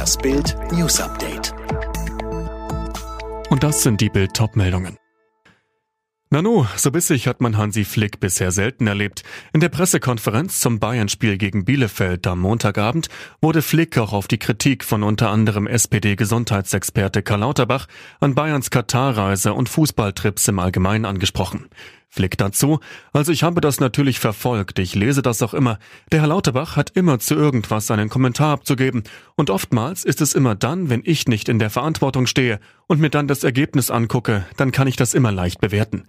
Das 0.00 0.16
Bild 0.16 0.56
News 0.72 0.98
Update. 0.98 1.52
Und 3.50 3.62
das 3.62 3.82
sind 3.82 4.00
die 4.00 4.08
Bild 4.08 4.32
meldungen 4.56 4.96
Nanu, 6.30 6.64
so 6.74 6.90
bissig 6.90 7.26
hat 7.26 7.42
man 7.42 7.58
Hansi 7.58 7.84
Flick 7.84 8.18
bisher 8.18 8.50
selten 8.50 8.86
erlebt. 8.86 9.24
In 9.52 9.60
der 9.60 9.68
Pressekonferenz 9.68 10.60
zum 10.60 10.78
Bayern-Spiel 10.78 11.36
gegen 11.36 11.66
Bielefeld 11.66 12.26
am 12.26 12.38
Montagabend 12.38 13.08
wurde 13.42 13.60
Flick 13.60 13.98
auch 13.98 14.14
auf 14.14 14.26
die 14.26 14.38
Kritik 14.38 14.84
von 14.84 15.02
unter 15.02 15.28
anderem 15.28 15.66
SPD-Gesundheitsexperte 15.66 17.22
Karl 17.22 17.40
Lauterbach 17.40 17.86
an 18.20 18.34
Bayerns 18.34 18.70
Katarreise 18.70 19.52
und 19.52 19.68
Fußballtrips 19.68 20.48
im 20.48 20.60
Allgemeinen 20.60 21.04
angesprochen. 21.04 21.68
Flick 22.12 22.36
dazu, 22.36 22.80
also 23.12 23.30
ich 23.30 23.44
habe 23.44 23.60
das 23.60 23.78
natürlich 23.78 24.18
verfolgt, 24.18 24.80
ich 24.80 24.96
lese 24.96 25.22
das 25.22 25.42
auch 25.42 25.54
immer. 25.54 25.78
Der 26.10 26.20
Herr 26.20 26.26
Lauterbach 26.26 26.74
hat 26.74 26.90
immer 26.90 27.20
zu 27.20 27.36
irgendwas 27.36 27.88
einen 27.92 28.08
Kommentar 28.08 28.52
abzugeben 28.52 29.04
und 29.36 29.48
oftmals 29.48 30.04
ist 30.04 30.20
es 30.20 30.34
immer 30.34 30.56
dann, 30.56 30.90
wenn 30.90 31.02
ich 31.04 31.28
nicht 31.28 31.48
in 31.48 31.60
der 31.60 31.70
Verantwortung 31.70 32.26
stehe 32.26 32.58
und 32.88 33.00
mir 33.00 33.10
dann 33.10 33.28
das 33.28 33.44
Ergebnis 33.44 33.92
angucke, 33.92 34.44
dann 34.56 34.72
kann 34.72 34.88
ich 34.88 34.96
das 34.96 35.14
immer 35.14 35.30
leicht 35.30 35.60
bewerten. 35.60 36.04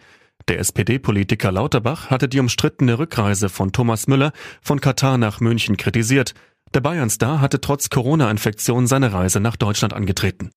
Der 0.47 0.57
SPD-Politiker 0.57 1.51
Lauterbach 1.51 2.09
hatte 2.09 2.27
die 2.27 2.39
umstrittene 2.39 2.97
Rückreise 2.97 3.47
von 3.47 3.71
Thomas 3.71 4.07
Müller 4.07 4.31
von 4.63 4.81
Katar 4.81 5.19
nach 5.19 5.39
München 5.39 5.77
kritisiert. 5.77 6.33
Der 6.73 6.81
Bayernstar 6.81 7.41
hatte 7.41 7.61
trotz 7.61 7.89
Corona-Infektion 7.89 8.87
seine 8.87 9.13
Reise 9.13 9.39
nach 9.39 9.55
Deutschland 9.55 9.93
angetreten. 9.93 10.49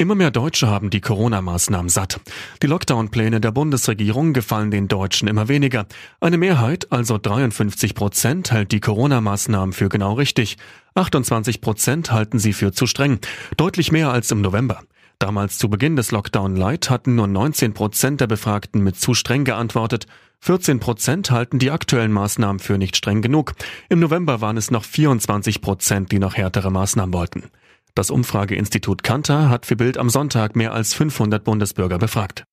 Immer 0.00 0.14
mehr 0.14 0.30
Deutsche 0.30 0.66
haben 0.66 0.88
die 0.88 1.02
Corona-Maßnahmen 1.02 1.90
satt. 1.90 2.22
Die 2.62 2.66
Lockdown-Pläne 2.66 3.38
der 3.38 3.50
Bundesregierung 3.50 4.32
gefallen 4.32 4.70
den 4.70 4.88
Deutschen 4.88 5.28
immer 5.28 5.48
weniger. 5.48 5.84
Eine 6.20 6.38
Mehrheit, 6.38 6.90
also 6.90 7.18
53 7.18 7.94
Prozent, 7.94 8.50
hält 8.50 8.72
die 8.72 8.80
Corona-Maßnahmen 8.80 9.74
für 9.74 9.90
genau 9.90 10.14
richtig. 10.14 10.56
28 10.94 11.60
Prozent 11.60 12.12
halten 12.12 12.38
sie 12.38 12.54
für 12.54 12.72
zu 12.72 12.86
streng. 12.86 13.18
Deutlich 13.58 13.92
mehr 13.92 14.10
als 14.10 14.30
im 14.30 14.40
November. 14.40 14.80
Damals 15.18 15.58
zu 15.58 15.68
Beginn 15.68 15.96
des 15.96 16.12
Lockdown 16.12 16.56
Light 16.56 16.88
hatten 16.88 17.14
nur 17.14 17.26
19 17.26 17.74
Prozent 17.74 18.22
der 18.22 18.26
Befragten 18.26 18.82
mit 18.82 18.96
zu 18.96 19.12
streng 19.12 19.44
geantwortet. 19.44 20.06
14 20.38 20.80
Prozent 20.80 21.30
halten 21.30 21.58
die 21.58 21.70
aktuellen 21.70 22.12
Maßnahmen 22.12 22.58
für 22.58 22.78
nicht 22.78 22.96
streng 22.96 23.20
genug. 23.20 23.52
Im 23.90 24.00
November 24.00 24.40
waren 24.40 24.56
es 24.56 24.70
noch 24.70 24.84
24 24.84 25.60
Prozent, 25.60 26.10
die 26.10 26.18
noch 26.18 26.36
härtere 26.36 26.70
Maßnahmen 26.70 27.12
wollten. 27.12 27.50
Das 27.94 28.10
Umfrageinstitut 28.10 29.02
Kantar 29.02 29.48
hat 29.48 29.66
für 29.66 29.76
Bild 29.76 29.98
am 29.98 30.10
Sonntag 30.10 30.56
mehr 30.56 30.72
als 30.72 30.94
500 30.94 31.42
Bundesbürger 31.42 31.98
befragt. 31.98 32.44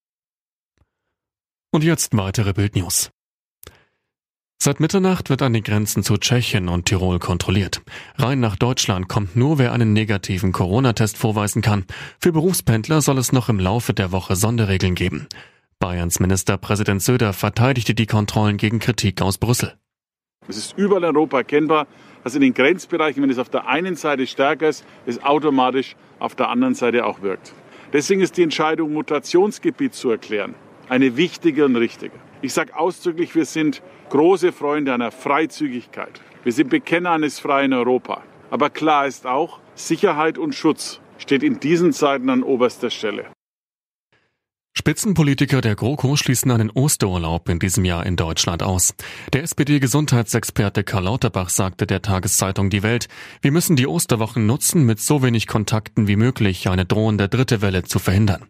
Und 1.72 1.84
jetzt 1.84 2.16
weitere 2.16 2.54
Bildnews. 2.54 3.12
Seit 4.60 4.80
Mitternacht 4.80 5.30
wird 5.30 5.44
an 5.44 5.54
den 5.54 5.64
Grenzen 5.64 6.02
zu 6.02 6.18
Tschechien 6.18 6.68
und 6.68 6.86
Tirol 6.86 7.20
kontrolliert. 7.20 7.82
Rein 8.16 8.40
nach 8.40 8.56
Deutschland 8.56 9.08
kommt 9.08 9.36
nur, 9.36 9.60
wer 9.60 9.72
einen 9.72 9.94
negativen 9.94 10.52
Corona-Test 10.52 11.16
vorweisen 11.16 11.62
kann. 11.62 11.86
Für 12.20 12.32
Berufspendler 12.32 13.02
soll 13.02 13.20
es 13.20 13.32
noch 13.32 13.50
im 13.50 13.60
Laufe 13.60 13.94
der 13.94 14.12
Woche 14.12 14.36
Sonderregeln 14.36 14.96
geben. 14.96 15.28
Bayerns 15.80 16.20
Ministerpräsident 16.20 17.04
Söder 17.04 17.34
verteidigte 17.34 17.94
die 17.94 18.08
Kontrollen 18.08 18.58
gegen 18.58 18.80
Kritik 18.80 19.22
aus 19.22 19.38
Brüssel. 19.38 19.76
Es 20.48 20.58
ist 20.58 20.78
überall 20.78 21.04
in 21.04 21.16
Europa 21.16 21.38
erkennbar, 21.38 21.86
dass 22.28 22.36
in 22.36 22.42
den 22.42 22.53
Grenzbereichen, 22.53 23.23
wenn 23.23 23.30
es 23.30 23.39
auf 23.39 23.47
der 23.47 23.70
einen 23.70 23.95
Seite 23.95 24.28
stärker 24.28 24.67
ist, 24.67 24.86
es 25.06 25.23
automatisch 25.23 25.95
auf 26.20 26.36
der 26.36 26.50
anderen 26.50 26.75
Seite 26.75 27.06
auch 27.06 27.22
wirkt. 27.22 27.53
Deswegen 27.94 28.20
ist 28.20 28.36
die 28.36 28.44
Entscheidung, 28.44 28.92
Mutationsgebiet 28.92 29.94
zu 29.94 30.09
erklären, 30.11 30.53
eine 30.89 31.16
wichtige 31.16 31.64
und 31.64 31.78
richtige. 31.78 32.11
Ich 32.42 32.53
sage 32.53 32.75
ausdrücklich, 32.78 33.33
wir 33.33 33.45
sind 33.45 33.81
große 34.09 34.52
Freunde 34.52 34.94
einer 34.94 35.11
Freizügigkeit. 35.11 36.20
Wir 36.44 36.52
sind 36.52 36.70
Bekenner 36.70 37.11
eines 37.11 37.39
freien 37.39 37.72
Europa. 37.72 38.22
Aber 38.52 38.70
klar 38.72 39.08
ist 39.08 39.25
auch, 39.25 39.59
Sicherheit 39.75 40.38
und 40.38 40.53
Schutz 40.53 41.00
steht 41.20 41.44
in 41.44 41.61
diesen 41.61 41.94
Zeiten 41.94 42.30
an 42.30 42.44
oberster 42.44 42.89
Stelle. 42.89 43.28
Spitzenpolitiker 44.78 45.61
der 45.61 45.76
GroKo 45.76 46.17
schließen 46.17 46.52
einen 46.52 46.70
Osterurlaub 46.70 47.49
in 47.49 47.58
diesem 47.58 47.83
Jahr 47.83 48.05
in 48.05 48.15
Deutschland 48.15 48.61
aus. 48.61 48.93
Der 49.33 49.42
SPD-Gesundheitsexperte 49.42 50.83
Karl 50.83 51.05
Lauterbach 51.05 51.49
sagte 51.49 51.88
der 51.88 52.04
Tageszeitung 52.04 52.70
Die 52.70 52.83
Welt, 52.83 53.08
wir 53.42 53.52
müssen 53.52 53.76
die 53.76 53.87
Osterwochen 53.87 54.45
nutzen, 54.45 54.86
mit 54.86 54.99
so 54.99 55.23
wenig 55.23 55.48
Kontakten 55.48 56.08
wie 56.08 56.16
möglich 56.16 56.70
eine 56.70 56.86
drohende 56.86 57.27
dritte 57.27 57.64
Welle 57.64 57.86
zu 57.86 57.98
verhindern. 57.98 58.45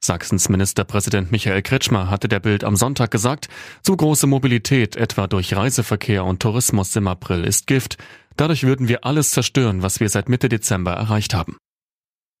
Sachsens 0.00 0.48
Ministerpräsident 0.48 1.30
Michael 1.30 1.62
Kretschmer 1.62 2.10
hatte 2.10 2.26
der 2.26 2.40
Bild 2.40 2.64
am 2.64 2.74
Sonntag 2.74 3.12
gesagt, 3.12 3.46
zu 3.82 3.96
große 3.96 4.26
Mobilität 4.26 4.96
etwa 4.96 5.28
durch 5.28 5.54
Reiseverkehr 5.54 6.24
und 6.24 6.42
Tourismus 6.42 6.96
im 6.96 7.06
April 7.06 7.44
ist 7.44 7.68
Gift. 7.68 7.98
Dadurch 8.36 8.64
würden 8.64 8.88
wir 8.88 9.04
alles 9.04 9.30
zerstören, 9.30 9.80
was 9.80 10.00
wir 10.00 10.08
seit 10.08 10.28
Mitte 10.28 10.48
Dezember 10.48 10.94
erreicht 10.94 11.34
haben. 11.34 11.56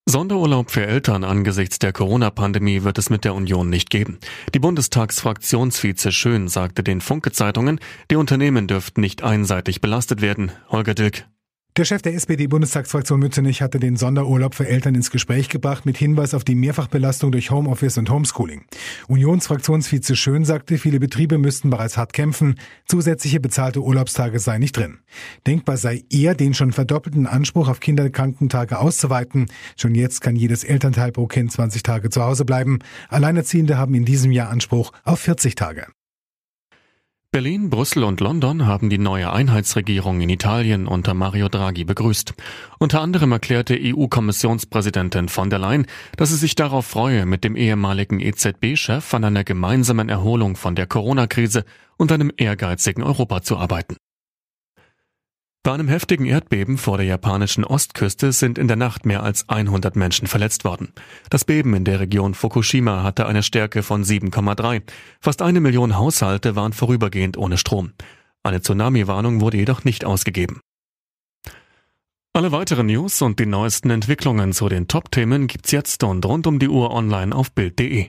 Sonderurlaub 0.08 0.70
für 0.70 0.86
Eltern 0.86 1.22
angesichts 1.22 1.78
der 1.78 1.92
Corona-Pandemie 1.92 2.82
wird 2.82 2.96
es 2.96 3.10
mit 3.10 3.24
der 3.24 3.34
Union 3.34 3.68
nicht 3.68 3.90
geben. 3.90 4.18
Die 4.54 4.58
Bundestagsfraktionsvize 4.58 6.12
Schön 6.12 6.48
sagte 6.48 6.82
den 6.82 7.02
Funke-Zeitungen, 7.02 7.78
die 8.10 8.16
Unternehmen 8.16 8.66
dürften 8.68 9.02
nicht 9.02 9.22
einseitig 9.22 9.82
belastet 9.82 10.22
werden. 10.22 10.50
Holger 10.70 10.94
Dilk. 10.94 11.26
Der 11.78 11.84
Chef 11.84 12.02
der 12.02 12.14
SPD-Bundestagsfraktion 12.14 13.20
Mützenich 13.20 13.62
hatte 13.62 13.78
den 13.78 13.94
Sonderurlaub 13.94 14.56
für 14.56 14.66
Eltern 14.66 14.96
ins 14.96 15.12
Gespräch 15.12 15.48
gebracht 15.48 15.86
mit 15.86 15.96
Hinweis 15.96 16.34
auf 16.34 16.42
die 16.42 16.56
Mehrfachbelastung 16.56 17.30
durch 17.30 17.52
Homeoffice 17.52 17.98
und 17.98 18.10
Homeschooling. 18.10 18.64
Unionsfraktionsvize 19.06 20.16
Schön 20.16 20.44
sagte, 20.44 20.76
viele 20.76 20.98
Betriebe 20.98 21.38
müssten 21.38 21.70
bereits 21.70 21.96
hart 21.96 22.12
kämpfen, 22.12 22.56
zusätzliche 22.88 23.38
bezahlte 23.38 23.80
Urlaubstage 23.80 24.40
sei 24.40 24.58
nicht 24.58 24.76
drin. 24.76 24.98
Denkbar 25.46 25.76
sei 25.76 26.02
eher, 26.10 26.34
den 26.34 26.52
schon 26.52 26.72
verdoppelten 26.72 27.28
Anspruch 27.28 27.68
auf 27.68 27.78
Kinderkrankentage 27.78 28.80
auszuweiten. 28.80 29.46
Schon 29.76 29.94
jetzt 29.94 30.20
kann 30.20 30.34
jedes 30.34 30.64
Elternteil 30.64 31.12
pro 31.12 31.28
Kind 31.28 31.52
20 31.52 31.84
Tage 31.84 32.10
zu 32.10 32.24
Hause 32.24 32.44
bleiben. 32.44 32.80
Alleinerziehende 33.08 33.78
haben 33.78 33.94
in 33.94 34.04
diesem 34.04 34.32
Jahr 34.32 34.48
Anspruch 34.48 34.90
auf 35.04 35.20
40 35.20 35.54
Tage. 35.54 35.86
Berlin, 37.30 37.68
Brüssel 37.68 38.04
und 38.04 38.20
London 38.20 38.64
haben 38.64 38.88
die 38.88 38.96
neue 38.96 39.30
Einheitsregierung 39.30 40.22
in 40.22 40.30
Italien 40.30 40.86
unter 40.86 41.12
Mario 41.12 41.50
Draghi 41.50 41.84
begrüßt. 41.84 42.32
Unter 42.78 43.02
anderem 43.02 43.32
erklärte 43.32 43.78
EU-Kommissionspräsidentin 43.78 45.28
von 45.28 45.50
der 45.50 45.58
Leyen, 45.58 45.86
dass 46.16 46.30
sie 46.30 46.36
sich 46.36 46.54
darauf 46.54 46.86
freue, 46.86 47.26
mit 47.26 47.44
dem 47.44 47.54
ehemaligen 47.54 48.18
EZB-Chef 48.20 49.12
an 49.12 49.24
einer 49.24 49.44
gemeinsamen 49.44 50.08
Erholung 50.08 50.56
von 50.56 50.74
der 50.74 50.86
Corona-Krise 50.86 51.66
und 51.98 52.12
einem 52.12 52.32
ehrgeizigen 52.34 53.02
Europa 53.02 53.42
zu 53.42 53.58
arbeiten. 53.58 53.96
Bei 55.68 55.74
einem 55.74 55.88
heftigen 55.88 56.24
Erdbeben 56.24 56.78
vor 56.78 56.96
der 56.96 57.04
japanischen 57.04 57.62
Ostküste 57.62 58.32
sind 58.32 58.56
in 58.56 58.68
der 58.68 58.78
Nacht 58.78 59.04
mehr 59.04 59.22
als 59.22 59.50
100 59.50 59.96
Menschen 59.96 60.26
verletzt 60.26 60.64
worden. 60.64 60.94
Das 61.28 61.44
Beben 61.44 61.74
in 61.74 61.84
der 61.84 62.00
Region 62.00 62.32
Fukushima 62.32 63.02
hatte 63.02 63.26
eine 63.26 63.42
Stärke 63.42 63.82
von 63.82 64.02
7,3. 64.02 64.80
Fast 65.20 65.42
eine 65.42 65.60
Million 65.60 65.98
Haushalte 65.98 66.56
waren 66.56 66.72
vorübergehend 66.72 67.36
ohne 67.36 67.58
Strom. 67.58 67.92
Eine 68.42 68.62
Tsunami-Warnung 68.62 69.42
wurde 69.42 69.58
jedoch 69.58 69.84
nicht 69.84 70.06
ausgegeben. 70.06 70.62
Alle 72.32 72.50
weiteren 72.50 72.86
News 72.86 73.20
und 73.20 73.38
die 73.38 73.44
neuesten 73.44 73.90
Entwicklungen 73.90 74.54
zu 74.54 74.70
den 74.70 74.88
Top-Themen 74.88 75.48
gibt's 75.48 75.70
jetzt 75.70 76.02
und 76.02 76.24
rund 76.24 76.46
um 76.46 76.58
die 76.58 76.68
Uhr 76.68 76.92
online 76.92 77.36
auf 77.36 77.52
Bild.de. 77.52 78.08